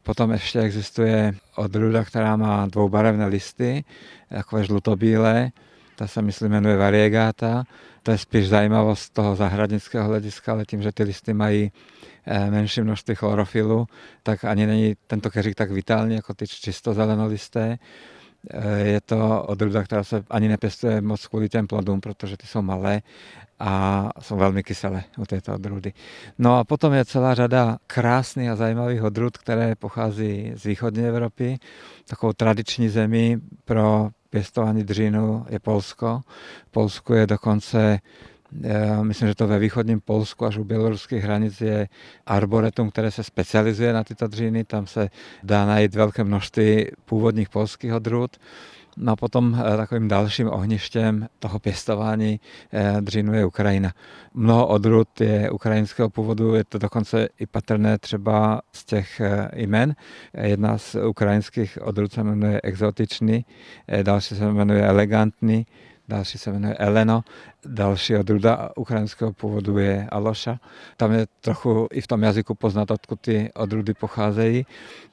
Potom 0.03 0.31
ještě 0.31 0.59
existuje 0.59 1.35
odrůda, 1.55 2.03
která 2.03 2.35
má 2.35 2.65
dvoubarevné 2.65 3.27
listy, 3.27 3.83
takové 4.29 4.63
žlutobílé, 4.63 5.51
ta 5.95 6.07
se 6.07 6.21
myslím 6.21 6.51
jmenuje 6.51 6.77
variegata. 6.77 7.63
To 8.07 8.11
je 8.11 8.17
spíš 8.17 8.47
zajímavost 8.47 9.09
toho 9.09 9.35
zahradnického 9.35 10.07
hlediska, 10.07 10.51
ale 10.51 10.65
tím, 10.65 10.81
že 10.81 10.91
ty 10.91 11.03
listy 11.03 11.33
mají 11.33 11.71
Eh, 12.29 12.51
menší 12.51 12.81
množství 12.81 13.15
chlorofilu, 13.15 13.87
tak 14.23 14.45
ani 14.45 14.65
není 14.65 14.95
tento 15.07 15.31
keřík 15.31 15.55
tak 15.55 15.71
vitální 15.71 16.15
jako 16.15 16.33
ty 16.33 16.47
čisto 16.47 16.93
zelenolisté. 16.93 17.77
Eh, 18.51 18.79
je 18.79 19.01
to 19.01 19.43
odrůda, 19.43 19.83
která 19.83 20.03
se 20.03 20.23
ani 20.29 20.47
nepěstuje 20.47 21.01
moc 21.01 21.27
kvůli 21.27 21.49
těm 21.49 21.67
plodům, 21.67 22.01
protože 22.01 22.37
ty 22.37 22.47
jsou 22.47 22.61
malé 22.61 23.01
a 23.59 24.09
jsou 24.21 24.37
velmi 24.37 24.63
kyselé 24.63 25.03
u 25.17 25.25
této 25.25 25.53
odrůdy. 25.53 25.93
No 26.37 26.57
a 26.57 26.63
potom 26.63 26.93
je 26.93 27.05
celá 27.05 27.33
řada 27.33 27.77
krásných 27.87 28.49
a 28.49 28.55
zajímavých 28.55 29.03
odrůd, 29.03 29.37
které 29.37 29.75
pochází 29.75 30.51
z 30.55 30.63
východní 30.63 31.05
Evropy. 31.05 31.57
Takovou 32.07 32.33
tradiční 32.33 32.89
zemí 32.89 33.37
pro 33.65 34.09
pěstování 34.29 34.83
dřínu 34.83 35.45
je 35.49 35.59
Polsko. 35.59 36.21
V 36.67 36.71
Polsku 36.71 37.13
je 37.13 37.27
dokonce 37.27 37.99
já 38.61 39.03
myslím, 39.03 39.27
že 39.27 39.35
to 39.35 39.47
ve 39.47 39.59
východním 39.59 40.01
Polsku 40.01 40.45
až 40.45 40.57
u 40.57 40.63
běloruských 40.63 41.23
hranic 41.23 41.61
je 41.61 41.87
arboretum, 42.25 42.91
které 42.91 43.11
se 43.11 43.23
specializuje 43.23 43.93
na 43.93 44.03
tyto 44.03 44.27
dříny. 44.27 44.63
Tam 44.63 44.87
se 44.87 45.09
dá 45.43 45.65
najít 45.65 45.95
velké 45.95 46.23
množství 46.23 46.85
původních 47.05 47.49
polských 47.49 47.93
odrůd. 47.93 48.37
No 48.97 49.11
a 49.11 49.15
potom 49.15 49.55
eh, 49.55 49.77
takovým 49.77 50.07
dalším 50.07 50.49
ohništěm 50.49 51.27
toho 51.39 51.59
pěstování 51.59 52.39
eh, 52.73 53.01
dřínu 53.01 53.33
je 53.33 53.45
Ukrajina. 53.45 53.93
Mnoho 54.33 54.67
odrůd 54.67 55.21
je 55.21 55.49
ukrajinského 55.49 56.09
původu, 56.09 56.55
je 56.55 56.63
to 56.63 56.77
dokonce 56.77 57.29
i 57.39 57.45
patrné 57.45 57.97
třeba 57.97 58.61
z 58.73 58.85
těch 58.85 59.19
eh, 59.19 59.49
jmen. 59.55 59.95
Jedna 60.33 60.77
z 60.77 60.95
ukrajinských 60.95 61.77
odrůd 61.81 62.13
se 62.13 62.23
jmenuje 62.23 62.61
exotičný, 62.63 63.45
další 64.03 64.35
se 64.35 64.51
jmenuje 64.51 64.85
elegantní, 64.87 65.65
další 66.07 66.37
se 66.37 66.51
jmenuje 66.51 66.73
Eleno, 66.73 67.23
další 67.67 68.15
odrůda 68.15 68.69
ukrajinského 68.75 69.33
původu 69.33 69.77
je 69.77 70.07
Aloša. 70.11 70.59
Tam 70.97 71.11
je 71.11 71.27
trochu 71.41 71.87
i 71.91 72.01
v 72.01 72.07
tom 72.07 72.23
jazyku 72.23 72.55
poznat, 72.55 72.91
odkud 72.91 73.19
ty 73.21 73.49
odrůdy 73.55 73.93
pocházejí, 73.93 74.65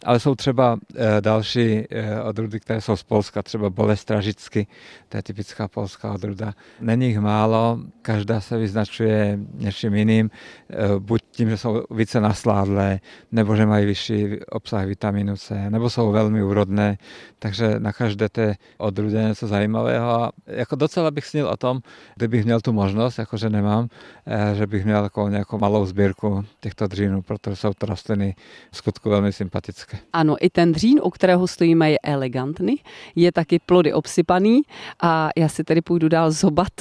ale 0.05 0.21
jsou 0.21 0.35
třeba 0.35 0.79
eh, 0.97 1.21
další 1.21 1.85
eh, 1.91 2.23
odrůdy, 2.23 2.61
které 2.61 2.81
jsou 2.81 2.97
z 2.97 3.03
Polska, 3.03 3.43
třeba 3.43 3.71
Bolestražicky, 3.71 4.67
to 5.09 5.17
je 5.17 5.23
typická 5.23 5.69
polská 5.69 6.13
odrůda. 6.13 6.53
Není 6.81 7.07
jich 7.07 7.19
málo, 7.19 7.79
každá 8.03 8.41
se 8.41 8.59
vyznačuje 8.59 9.39
něčím 9.55 9.95
jiným, 9.95 10.31
eh, 10.71 10.75
buď 10.99 11.23
tím, 11.31 11.51
že 11.51 11.57
jsou 11.57 11.83
více 11.91 12.21
nasládlé, 12.21 13.01
nebo 13.33 13.57
že 13.57 13.67
mají 13.67 13.87
vyšší 13.87 14.41
obsah 14.51 14.87
vitamínu 14.87 15.37
C, 15.37 15.71
nebo 15.71 15.91
jsou 15.91 16.13
velmi 16.13 16.43
úrodné, 16.43 16.99
takže 17.39 17.75
na 17.79 17.93
každé 17.93 18.29
té 18.29 18.55
odrůdě 18.79 19.17
něco 19.17 19.47
zajímavého. 19.47 20.11
A 20.11 20.33
jako 20.47 20.77
docela 20.77 21.11
bych 21.11 21.27
snil 21.27 21.49
o 21.49 21.57
tom, 21.57 21.81
kdybych 22.17 22.44
měl 22.45 22.61
tu 22.61 22.73
možnost, 22.73 23.19
jakože 23.19 23.51
nemám, 23.51 23.89
eh, 24.27 24.55
že 24.55 24.67
bych 24.67 24.85
měl 24.85 25.03
takovou 25.03 25.29
nějakou 25.29 25.59
malou 25.59 25.87
sbírku 25.87 26.45
těchto 26.61 26.87
dřínů, 26.87 27.23
protože 27.23 27.57
jsou 27.57 27.73
to 27.79 27.87
rostliny 27.87 28.35
v 28.71 28.77
skutku 28.77 29.11
velmi 29.11 29.33
sympatické. 29.33 29.99
Ano, 30.13 30.37
i 30.41 30.51
ten 30.51 30.73
dřín, 30.73 31.01
u 31.03 31.11
kterého 31.11 31.47
stojíme, 31.47 31.91
je 31.91 31.99
elegantní, 32.03 32.77
je 33.17 33.33
taky 33.33 33.59
plody 33.59 33.93
obsypaný 33.93 34.63
a 35.03 35.29
já 35.37 35.49
si 35.49 35.65
tedy 35.65 35.81
půjdu 35.81 36.09
dál 36.09 36.31
zobat 36.31 36.73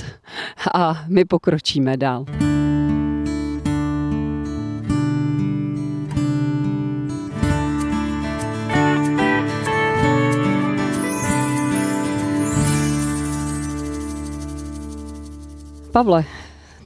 a 0.74 1.04
my 1.08 1.26
pokročíme 1.26 1.98
dál. 1.98 2.26
Pavle, 15.94 16.26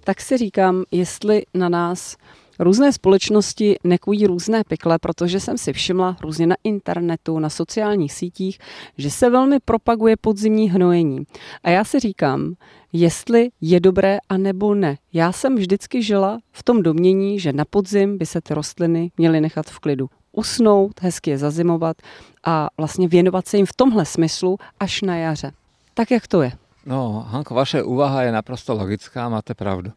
tak 0.04 0.22
si 0.22 0.38
říkám, 0.38 0.84
jestli 0.92 1.44
na 1.54 1.70
nás 1.70 2.18
různé 2.60 2.94
společnosti 2.94 3.76
nekují 3.84 4.28
různé 4.28 4.64
pikle, 4.68 5.00
protože 5.00 5.40
jsem 5.40 5.58
si 5.58 5.74
všimla 5.74 6.18
různě 6.22 6.48
na 6.48 6.56
internetu, 6.64 7.40
na 7.40 7.50
sociálních 7.50 8.14
sítích, 8.14 8.60
že 8.98 9.12
se 9.12 9.30
velmi 9.30 9.60
propaguje 9.60 10.16
podzimní 10.18 10.70
hnojení. 10.70 11.24
A 11.64 11.70
já 11.70 11.84
si 11.84 12.00
říkám, 12.00 12.54
jestli 12.94 13.50
je 13.62 13.80
dobré 13.80 14.18
a 14.30 14.38
nebo 14.38 14.76
ne. 14.76 14.98
Já 15.14 15.32
jsem 15.32 15.56
vždycky 15.56 16.04
žila 16.04 16.40
v 16.52 16.64
tom 16.64 16.84
domění, 16.84 17.40
že 17.40 17.54
na 17.54 17.66
podzim 17.66 18.18
by 18.18 18.26
se 18.26 18.42
ty 18.42 18.54
rostliny 18.54 19.12
měly 19.18 19.42
nechat 19.42 19.66
v 19.66 19.80
klidu 19.80 20.10
usnout, 20.32 21.02
hezky 21.02 21.30
je 21.30 21.38
zazimovat 21.38 21.98
a 22.46 22.70
vlastně 22.78 23.08
věnovat 23.08 23.48
se 23.48 23.58
jim 23.58 23.66
v 23.66 23.74
tomhle 23.76 24.06
smyslu 24.06 24.58
až 24.80 25.02
na 25.02 25.18
jaře. 25.18 25.52
Tak 25.94 26.12
jak 26.12 26.28
to 26.28 26.42
je? 26.42 26.52
No, 26.88 27.26
Hanko, 27.28 27.52
vaše 27.56 27.84
úvaha 27.84 28.24
je 28.24 28.32
naprosto 28.32 28.74
logická, 28.74 29.30
máte 29.30 29.54
pravdu. 29.54 29.92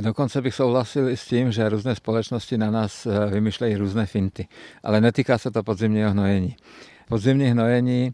Dokonce 0.00 0.42
bych 0.42 0.54
souhlasil 0.54 1.08
i 1.08 1.16
s 1.16 1.24
tím, 1.24 1.52
že 1.52 1.68
různé 1.68 1.94
společnosti 1.94 2.58
na 2.58 2.70
nás 2.70 3.06
eh, 3.06 3.26
vymýšlejí 3.26 3.76
různé 3.76 4.06
finty, 4.06 4.48
ale 4.82 5.00
netýká 5.00 5.38
se 5.38 5.50
to 5.50 5.62
podzimního 5.62 6.10
hnojení. 6.10 6.56
Podzimní 7.08 7.44
hnojení 7.44 8.12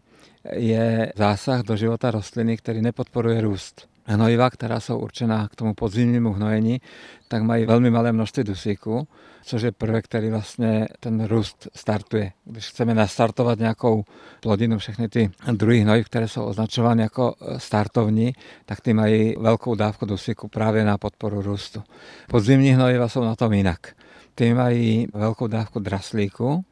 je 0.53 1.13
zásah 1.15 1.61
do 1.61 1.75
života 1.75 2.11
rostliny, 2.11 2.57
který 2.57 2.81
nepodporuje 2.81 3.41
růst. 3.41 3.87
Hnojiva, 4.07 4.49
která 4.49 4.79
jsou 4.79 4.99
určená 4.99 5.47
k 5.47 5.55
tomu 5.55 5.73
podzimnímu 5.73 6.33
hnojení, 6.33 6.81
tak 7.27 7.43
mají 7.43 7.65
velmi 7.65 7.89
malé 7.89 8.11
množství 8.11 8.43
dusíku, 8.43 9.07
což 9.43 9.61
je 9.61 9.71
prvek, 9.71 10.05
který 10.05 10.29
vlastně 10.29 10.87
ten 10.99 11.25
růst 11.25 11.67
startuje. 11.75 12.31
Když 12.45 12.69
chceme 12.69 12.93
nastartovat 12.93 13.59
nějakou 13.59 14.03
plodinu, 14.41 14.77
všechny 14.77 15.09
ty 15.09 15.31
druhy 15.51 15.79
hnojiv, 15.79 16.05
které 16.05 16.27
jsou 16.27 16.43
označovány 16.43 17.03
jako 17.03 17.35
startovní, 17.57 18.33
tak 18.65 18.81
ty 18.81 18.93
mají 18.93 19.35
velkou 19.39 19.75
dávku 19.75 20.05
dusíku 20.05 20.47
právě 20.47 20.85
na 20.85 20.97
podporu 20.97 21.41
růstu. 21.41 21.83
Podzimní 22.29 22.69
hnojiva 22.69 23.07
jsou 23.07 23.23
na 23.23 23.35
tom 23.35 23.53
jinak. 23.53 23.79
Ty 24.35 24.53
mají 24.53 25.07
velkou 25.13 25.47
dávku 25.47 25.79
draslíku, 25.79 26.65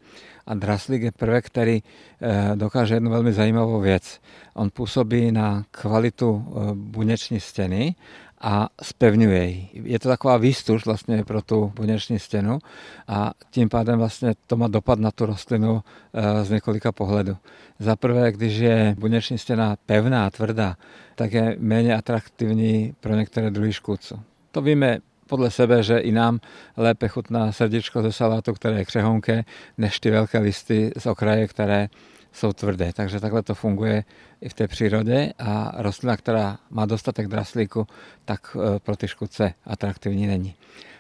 a 0.48 0.54
draslík 0.54 1.02
je 1.02 1.12
prvek, 1.12 1.46
který 1.46 1.84
eh, 2.22 2.52
dokáže 2.56 2.94
jednu 2.94 3.12
velmi 3.12 3.34
zajímavou 3.34 3.80
věc. 3.80 4.22
On 4.54 4.70
působí 4.70 5.32
na 5.32 5.64
kvalitu 5.72 6.46
eh, 6.48 6.60
buněční 6.74 7.40
stěny 7.40 7.96
a 8.42 8.70
spevňuje 8.82 9.46
ji. 9.46 9.70
Je 9.74 10.00
to 10.00 10.10
taková 10.10 10.38
výstuž 10.38 10.86
vlastně 10.86 11.24
pro 11.24 11.42
tu 11.42 11.74
buněční 11.76 12.20
stěnu 12.20 12.60
a 13.08 13.32
tím 13.52 13.70
pádem 13.70 14.00
vlastně 14.00 14.34
to 14.48 14.58
má 14.58 14.68
dopad 14.68 15.00
na 15.00 15.12
tu 15.12 15.26
rostlinu 15.26 15.84
eh, 16.14 16.46
z 16.46 16.50
několika 16.50 16.92
pohledů. 16.92 17.38
Za 17.80 17.96
prvé, 17.96 18.32
když 18.32 18.58
je 18.58 18.96
buněční 19.00 19.38
stěna 19.38 19.76
pevná, 19.86 20.30
tvrdá, 20.30 20.78
tak 21.16 21.34
je 21.34 21.56
méně 21.60 21.96
atraktivní 21.96 22.96
pro 23.00 23.16
některé 23.16 23.52
druhy 23.52 23.74
škůdců. 23.74 24.20
To 24.52 24.62
víme 24.62 25.00
podle 25.28 25.52
sebe, 25.52 25.84
že 25.84 25.98
i 25.98 26.12
nám 26.12 26.40
lépe 26.78 27.08
chutná 27.08 27.52
srdíčko 27.52 28.02
ze 28.02 28.12
salátu, 28.12 28.54
které 28.54 28.78
je 28.78 28.86
křehonké, 28.86 29.46
než 29.78 30.00
ty 30.00 30.12
velké 30.12 30.40
listy 30.40 30.92
z 30.98 31.06
okraje, 31.06 31.48
které 31.48 31.90
jsou 32.34 32.54
tvrdé. 32.54 32.94
Takže 32.94 33.20
takhle 33.20 33.44
to 33.44 33.56
funguje 33.56 34.04
i 34.42 34.50
v 34.50 34.54
té 34.54 34.68
přírodě 34.68 35.34
a 35.40 35.72
rostlina, 35.78 36.18
která 36.18 36.58
má 36.70 36.86
dostatek 36.86 37.28
draslíku, 37.28 37.88
tak 38.26 38.58
e, 38.76 38.80
pro 38.80 38.96
ty 38.96 39.08
škůdce 39.08 39.54
atraktivní 39.66 40.28
není. 40.28 40.56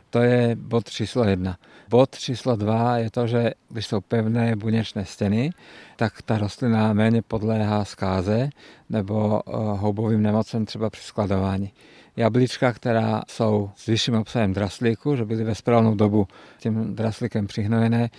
To 0.09 0.19
je 0.19 0.55
bod 0.55 0.89
číslo 0.89 1.23
jedna. 1.23 1.57
Bod 1.89 2.19
číslo 2.19 2.55
dva 2.55 2.97
je 2.97 3.11
to, 3.11 3.27
že 3.27 3.51
když 3.69 3.87
jsou 3.87 4.01
pevné 4.01 4.55
buněčné 4.55 5.05
stěny, 5.05 5.51
tak 5.95 6.21
ta 6.21 6.37
rostlina 6.37 6.93
méně 6.93 7.21
podléhá 7.21 7.85
zkáze 7.85 8.49
nebo 8.89 9.41
e, 9.47 9.51
houbovým 9.77 10.21
nemocem 10.21 10.65
třeba 10.65 10.89
při 10.89 11.01
skladování 11.01 11.71
jablíčka, 12.17 12.73
která 12.73 13.21
jsou 13.27 13.69
s 13.75 13.85
vyšším 13.85 14.15
obsahem 14.15 14.53
draslíku, 14.53 15.15
že 15.15 15.25
byly 15.25 15.43
ve 15.43 15.55
správnou 15.55 15.95
dobu 15.95 16.27
tím 16.59 16.95
draslíkem 16.95 17.47
přihnojené, 17.47 18.09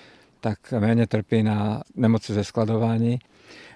tak 0.40 0.58
méně 0.78 1.06
trpí 1.06 1.42
na 1.42 1.82
nemoci 1.96 2.32
ze 2.32 2.44
skladování. 2.44 3.18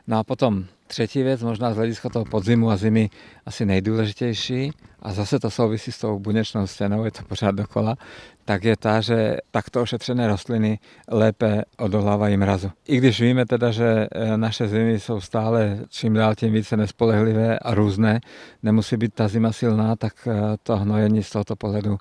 No 0.06 0.18
a 0.18 0.24
potom 0.24 0.64
třetí 0.86 1.22
věc, 1.22 1.42
možná 1.42 1.72
z 1.72 1.76
hlediska 1.76 2.08
toho 2.08 2.24
podzimu 2.24 2.70
a 2.70 2.76
zimy 2.76 3.10
asi 3.46 3.66
nejdůležitější, 3.66 4.72
a 5.02 5.12
zase 5.12 5.38
to 5.38 5.50
souvisí 5.50 5.92
s 5.92 5.98
tou 5.98 6.18
buněčnou 6.18 6.66
stěnou, 6.66 7.04
je 7.04 7.10
to 7.10 7.22
pořád 7.22 7.54
dokola, 7.54 7.96
tak 8.44 8.64
je 8.64 8.76
ta, 8.76 9.00
že 9.00 9.36
takto 9.50 9.82
ošetřené 9.82 10.26
rostliny 10.26 10.78
lépe 11.08 11.62
odolávají 11.78 12.36
mrazu. 12.36 12.70
I 12.88 12.96
když 12.96 13.20
víme 13.20 13.46
teda, 13.46 13.70
že 13.70 14.08
e, 14.12 14.36
naše 14.36 14.68
zimy 14.68 15.00
jsou 15.00 15.20
stále 15.20 15.78
čím 15.88 16.14
dál 16.14 16.34
tím 16.34 16.52
více 16.52 16.76
nespolehlivé 16.76 17.58
a 17.58 17.74
různé, 17.74 18.20
nemusí 18.62 18.96
být 18.96 19.14
ta 19.14 19.28
zima 19.28 19.52
silná, 19.52 19.96
tak 19.96 20.12
e, 20.26 20.56
to 20.62 20.76
hnojení 20.76 21.22
z 21.22 21.30
tohoto 21.30 21.56
pohledu 21.56 21.98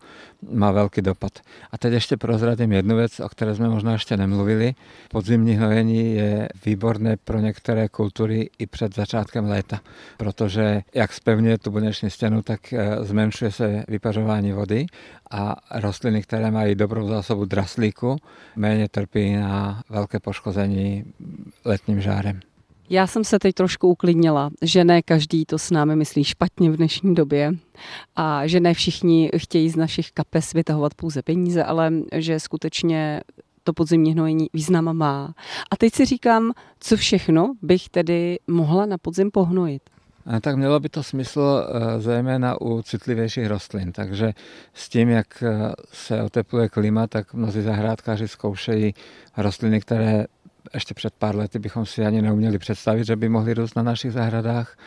má 0.51 0.71
velký 0.71 1.01
dopad. 1.01 1.31
A 1.71 1.77
teď 1.77 1.93
ještě 1.93 2.17
prozradím 2.17 2.71
jednu 2.71 2.95
věc, 2.95 3.19
o 3.19 3.29
které 3.29 3.55
jsme 3.55 3.69
možná 3.69 3.91
ještě 3.91 4.17
nemluvili. 4.17 4.73
Podzimní 5.09 5.53
hnojení 5.53 6.15
je 6.15 6.49
výborné 6.65 7.17
pro 7.17 7.39
některé 7.39 7.89
kultury 7.89 8.49
i 8.59 8.67
před 8.67 8.95
začátkem 8.95 9.45
léta, 9.45 9.79
protože 10.17 10.81
jak 10.95 11.13
spevňuje 11.13 11.57
tu 11.57 11.71
buněční 11.71 12.09
stěnu, 12.09 12.41
tak 12.41 12.73
e, 12.73 13.03
zmenšuje 13.03 13.51
se 13.51 13.83
vypařování 13.87 14.51
vody 14.51 14.85
a 15.31 15.55
rostliny, 15.71 16.21
které 16.21 16.51
mají 16.51 16.75
dobrou 16.75 17.07
zásobu 17.07 17.45
draslíku, 17.45 18.15
méně 18.55 18.89
trpí 18.89 19.33
na 19.33 19.83
velké 19.89 20.19
poškození 20.19 21.05
letním 21.65 22.01
žárem. 22.01 22.39
Já 22.89 23.07
jsem 23.07 23.23
se 23.23 23.39
teď 23.39 23.55
trošku 23.55 23.87
uklidnila, 23.87 24.49
že 24.61 24.83
ne 24.83 25.01
každý 25.01 25.45
to 25.45 25.57
s 25.57 25.71
námi 25.71 25.95
myslí 25.95 26.23
špatně 26.23 26.71
v 26.71 26.77
dnešní 26.77 27.15
době 27.15 27.51
a 28.15 28.47
že 28.47 28.59
ne 28.59 28.73
všichni 28.73 29.31
chtějí 29.37 29.69
z 29.69 29.75
našich 29.75 30.11
kapes 30.11 30.53
vytahovat 30.53 30.93
pouze 30.93 31.21
peníze, 31.21 31.63
ale 31.63 31.91
že 32.15 32.39
skutečně 32.39 33.21
to 33.63 33.73
podzimní 33.73 34.11
hnojení 34.11 34.47
význam 34.53 34.97
má. 34.97 35.33
A 35.71 35.75
teď 35.77 35.93
si 35.93 36.05
říkám, 36.05 36.53
co 36.79 36.97
všechno 36.97 37.53
bych 37.61 37.89
tedy 37.89 38.39
mohla 38.47 38.85
na 38.85 38.97
podzim 38.97 39.31
pohnojit 39.31 39.81
tak 40.41 40.55
mělo 40.55 40.79
by 40.79 40.89
to 40.89 41.03
smysl 41.03 41.67
eh, 41.67 42.01
zejména 42.01 42.61
u 42.61 42.81
citlivějších 42.81 43.47
rostlin. 43.47 43.91
Takže 43.91 44.33
s 44.73 44.89
tím, 44.89 45.09
jak 45.09 45.43
eh, 45.43 45.73
se 45.91 46.23
otepluje 46.23 46.69
klima, 46.69 47.07
tak 47.07 47.33
mnozí 47.33 47.61
zahrádkáři 47.61 48.27
zkoušejí 48.27 48.93
rostliny, 49.37 49.81
které 49.81 50.25
ještě 50.73 50.93
před 50.93 51.13
pár 51.13 51.35
lety 51.35 51.59
bychom 51.59 51.85
si 51.85 52.05
ani 52.05 52.21
neuměli 52.21 52.57
představit, 52.57 53.05
že 53.05 53.15
by 53.15 53.29
mohly 53.29 53.53
růst 53.53 53.75
na 53.75 53.83
našich 53.83 54.11
zahradách. 54.11 54.77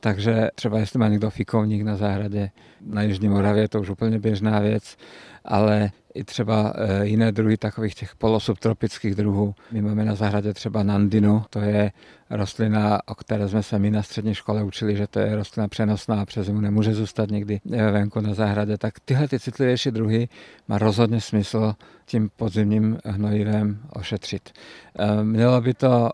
Takže 0.00 0.48
třeba 0.54 0.78
jestli 0.78 0.98
má 0.98 1.08
někdo 1.08 1.30
fikovník 1.30 1.82
na 1.82 1.96
zahradě 1.96 2.50
na 2.86 3.02
Jižní 3.02 3.28
Moravě, 3.28 3.68
to 3.68 3.80
už 3.80 3.90
úplně 3.90 4.18
běžná 4.18 4.60
věc, 4.60 4.96
ale 5.44 5.90
i 6.14 6.24
třeba 6.24 6.72
eh, 6.76 7.06
jiné 7.06 7.32
druhy 7.32 7.56
takových 7.56 7.94
těch 7.94 8.16
polosubtropických 8.16 9.14
druhů. 9.14 9.54
My 9.72 9.82
máme 9.82 10.04
na 10.04 10.14
zahradě 10.14 10.54
třeba 10.54 10.82
nandinu, 10.82 11.44
to 11.50 11.60
je 11.60 11.92
rostlina, 12.32 13.00
o 13.08 13.14
které 13.14 13.48
jsme 13.48 13.62
se 13.62 13.78
my 13.78 13.90
na 13.90 14.02
střední 14.02 14.34
škole 14.34 14.62
učili, 14.62 14.96
že 14.96 15.06
to 15.06 15.20
je 15.20 15.36
rostlina 15.36 15.68
přenosná 15.68 16.20
a 16.20 16.24
přes 16.24 16.46
zimu 16.46 16.60
nemůže 16.60 16.94
zůstat 16.94 17.30
někdy 17.30 17.60
eh, 17.72 17.90
venku 17.90 18.20
na 18.20 18.34
zahradě. 18.34 18.78
Tak 18.78 19.00
tyhle 19.00 19.28
ty 19.28 19.40
citlivější 19.40 19.90
druhy 19.90 20.28
má 20.68 20.78
rozhodně 20.78 21.20
smysl 21.20 21.74
tím 22.06 22.30
podzimním 22.36 22.98
hnojivem 23.04 23.78
ošetřit. 23.92 24.50
Eh, 24.98 25.24
mělo 25.24 25.60
by 25.60 25.74
to 25.74 26.10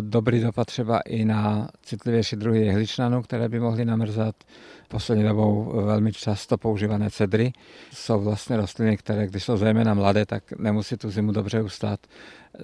dobrý 0.00 0.40
dopad 0.40 0.66
třeba 0.66 1.00
i 1.00 1.24
na 1.24 1.68
citlivější 1.82 2.36
druhy 2.36 2.66
jehličnanů, 2.66 3.22
které 3.22 3.48
by 3.48 3.60
mohly 3.60 3.84
namrzat. 3.84 4.36
Poslední 4.88 5.24
dobou 5.24 5.72
velmi 5.84 6.12
často 6.12 6.58
používané 6.58 7.10
cedry 7.10 7.52
jsou 7.92 8.20
vlastně 8.20 8.56
rostliny, 8.56 8.96
které, 8.96 9.26
když 9.26 9.44
jsou 9.44 9.56
zejména 9.56 9.94
mladé, 9.94 10.26
tak 10.26 10.52
nemusí 10.58 10.96
tu 10.96 11.10
zimu 11.10 11.32
dobře 11.32 11.62
ustát. 11.62 12.00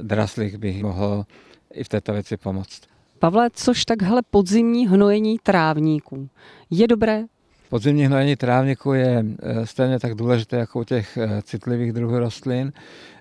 Draslík 0.03 0.57
by 0.57 0.83
mohl 0.83 1.25
i 1.73 1.85
v 1.85 1.89
této 1.89 2.13
věci 2.13 2.37
pomoct. 2.37 2.88
Pavle, 3.19 3.51
což 3.53 3.85
takhle 3.85 4.23
podzimní 4.31 4.89
hnojení 4.89 5.39
trávníků. 5.43 6.29
Je 6.71 6.87
dobré 6.87 7.25
Podzimní 7.71 8.07
hnojení 8.07 8.37
trávníku 8.37 8.93
je 8.93 9.25
eh, 9.43 9.67
stejně 9.67 9.99
tak 9.99 10.15
důležité 10.15 10.57
jako 10.57 10.81
u 10.81 10.85
těch 10.85 11.17
eh, 11.17 11.43
citlivých 11.43 11.93
druhů 11.93 12.19
rostlin, 12.19 12.73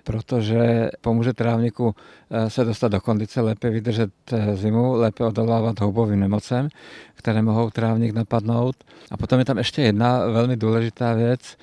protože 0.04 0.90
pomůže 1.00 1.32
trávníku 1.32 1.94
eh, 2.30 2.50
se 2.50 2.64
dostat 2.64 2.88
do 2.88 3.00
kondice, 3.00 3.40
lépe 3.40 3.70
vydržet 3.70 4.10
zimu, 4.54 4.92
lépe 4.92 5.24
odolávat 5.24 5.80
houbovým 5.80 6.20
nemocem, 6.20 6.68
které 7.14 7.42
mohou 7.42 7.70
trávník 7.70 8.14
napadnout. 8.14 8.76
A 9.10 9.16
potom 9.16 9.38
je 9.38 9.44
tam 9.44 9.58
ještě 9.58 9.82
jedna 9.82 10.26
velmi 10.26 10.56
důležitá 10.56 11.14
věc, 11.14 11.56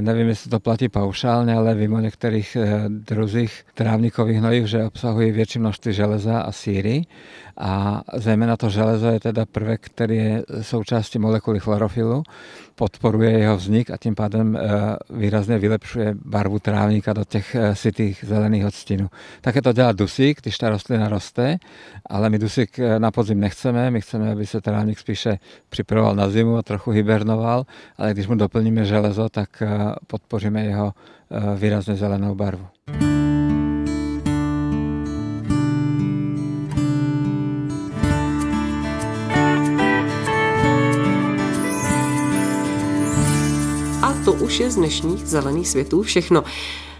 Nevím, 0.00 0.28
jestli 0.28 0.50
to 0.50 0.60
platí 0.60 0.88
paušálně, 0.88 1.54
ale 1.54 1.74
vím 1.74 1.92
o 1.92 2.00
některých 2.00 2.56
druzích 2.88 3.64
trávníkových 3.74 4.38
hnojiv, 4.38 4.66
že 4.66 4.84
obsahují 4.84 5.32
větší 5.32 5.58
množství 5.58 5.92
železa 5.92 6.40
a 6.40 6.52
síry 6.52 7.02
a 7.56 8.02
zejména 8.14 8.56
to 8.56 8.70
železo 8.70 9.06
je 9.06 9.20
teda 9.20 9.46
prvek, 9.46 9.80
který 9.80 10.16
je 10.16 10.42
součástí 10.60 11.18
molekuly 11.18 11.60
chlorofilu, 11.60 12.22
podporuje 12.74 13.30
jeho 13.30 13.56
vznik 13.56 13.90
a 13.90 13.96
tím 13.96 14.14
pádem 14.14 14.56
eh, 14.56 14.60
výrazně 15.10 15.58
vylepšuje 15.58 16.14
barvu 16.24 16.58
trávníka 16.58 17.12
do 17.12 17.24
těch 17.24 17.54
eh, 17.54 17.74
sytých 17.74 18.24
zelených 18.28 18.66
odstínů. 18.66 19.10
Také 19.40 19.62
to 19.62 19.72
dělá 19.72 19.92
dusík, 19.92 20.42
když 20.42 20.58
ta 20.58 20.68
rostlina 20.68 21.08
roste, 21.08 21.58
ale 22.06 22.30
my 22.30 22.38
dusík 22.38 22.78
eh, 22.78 22.98
na 22.98 23.10
podzim 23.10 23.40
nechceme, 23.40 23.90
my 23.90 24.00
chceme, 24.00 24.32
aby 24.32 24.46
se 24.46 24.60
trávník 24.60 24.98
spíše 24.98 25.38
připravoval 25.68 26.14
na 26.14 26.28
zimu 26.28 26.56
a 26.56 26.62
trochu 26.62 26.90
hibernoval, 26.90 27.66
ale 27.96 28.12
když 28.12 28.26
mu 28.26 28.34
doplníme 28.34 28.84
železo, 28.84 29.28
tak 29.28 29.51
podpoříme 30.06 30.64
jeho 30.64 30.92
výrazně 31.56 31.94
zelenou 31.94 32.34
barvu. 32.34 32.66
to 44.24 44.32
už 44.32 44.60
je 44.60 44.70
z 44.70 44.76
dnešních 44.76 45.26
zelených 45.26 45.68
světů 45.68 46.02
všechno. 46.02 46.44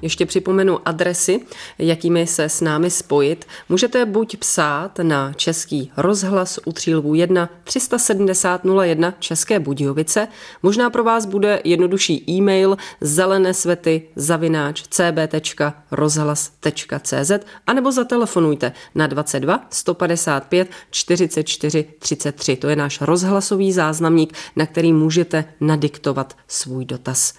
Ještě 0.03 0.27
připomenu 0.27 0.79
adresy, 0.85 1.41
jakými 1.79 2.27
se 2.27 2.45
s 2.45 2.61
námi 2.61 2.91
spojit. 2.91 3.47
Můžete 3.69 4.07
buď 4.07 4.37
psát 4.37 4.99
na 5.03 5.33
Český 5.33 5.93
rozhlas 5.97 6.59
u 6.65 6.73
Třílvů 6.73 7.15
1 7.15 7.49
370 7.65 8.61
01 8.83 9.15
České 9.19 9.61
Budějovice. 9.61 10.29
Možná 10.63 10.91
pro 10.91 11.05
vás 11.05 11.27
bude 11.27 11.61
jednodušší 11.65 12.31
e-mail 12.31 12.77
zelené 13.01 13.55
svety 13.55 14.03
zavináč 14.17 14.83
cb.rozhlas.cz 14.91 17.33
anebo 17.67 17.93
zatelefonujte 17.93 18.73
na 18.95 19.07
22 19.07 19.67
155 19.71 20.71
44 20.91 21.85
33. 21.99 22.57
To 22.57 22.69
je 22.69 22.77
náš 22.77 23.01
rozhlasový 23.01 23.73
záznamník, 23.73 24.35
na 24.57 24.67
který 24.67 24.93
můžete 24.93 25.45
nadiktovat 25.61 26.37
svůj 26.49 26.85
dotaz. 26.85 27.35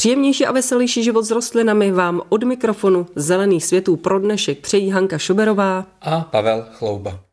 Příjemnější 0.00 0.46
a 0.46 0.52
veselější 0.52 1.04
život 1.04 1.22
s 1.22 1.30
rostlinami 1.30 1.92
vám 1.92 2.22
od 2.28 2.42
mikrofonu 2.44 3.06
Zelených 3.16 3.64
světů 3.64 3.96
pro 3.96 4.18
dnešek 4.18 4.58
přejí 4.60 4.90
Hanka 4.90 5.18
Šoberová 5.18 5.86
a 6.00 6.20
Pavel 6.20 6.66
Chlouba. 6.72 7.29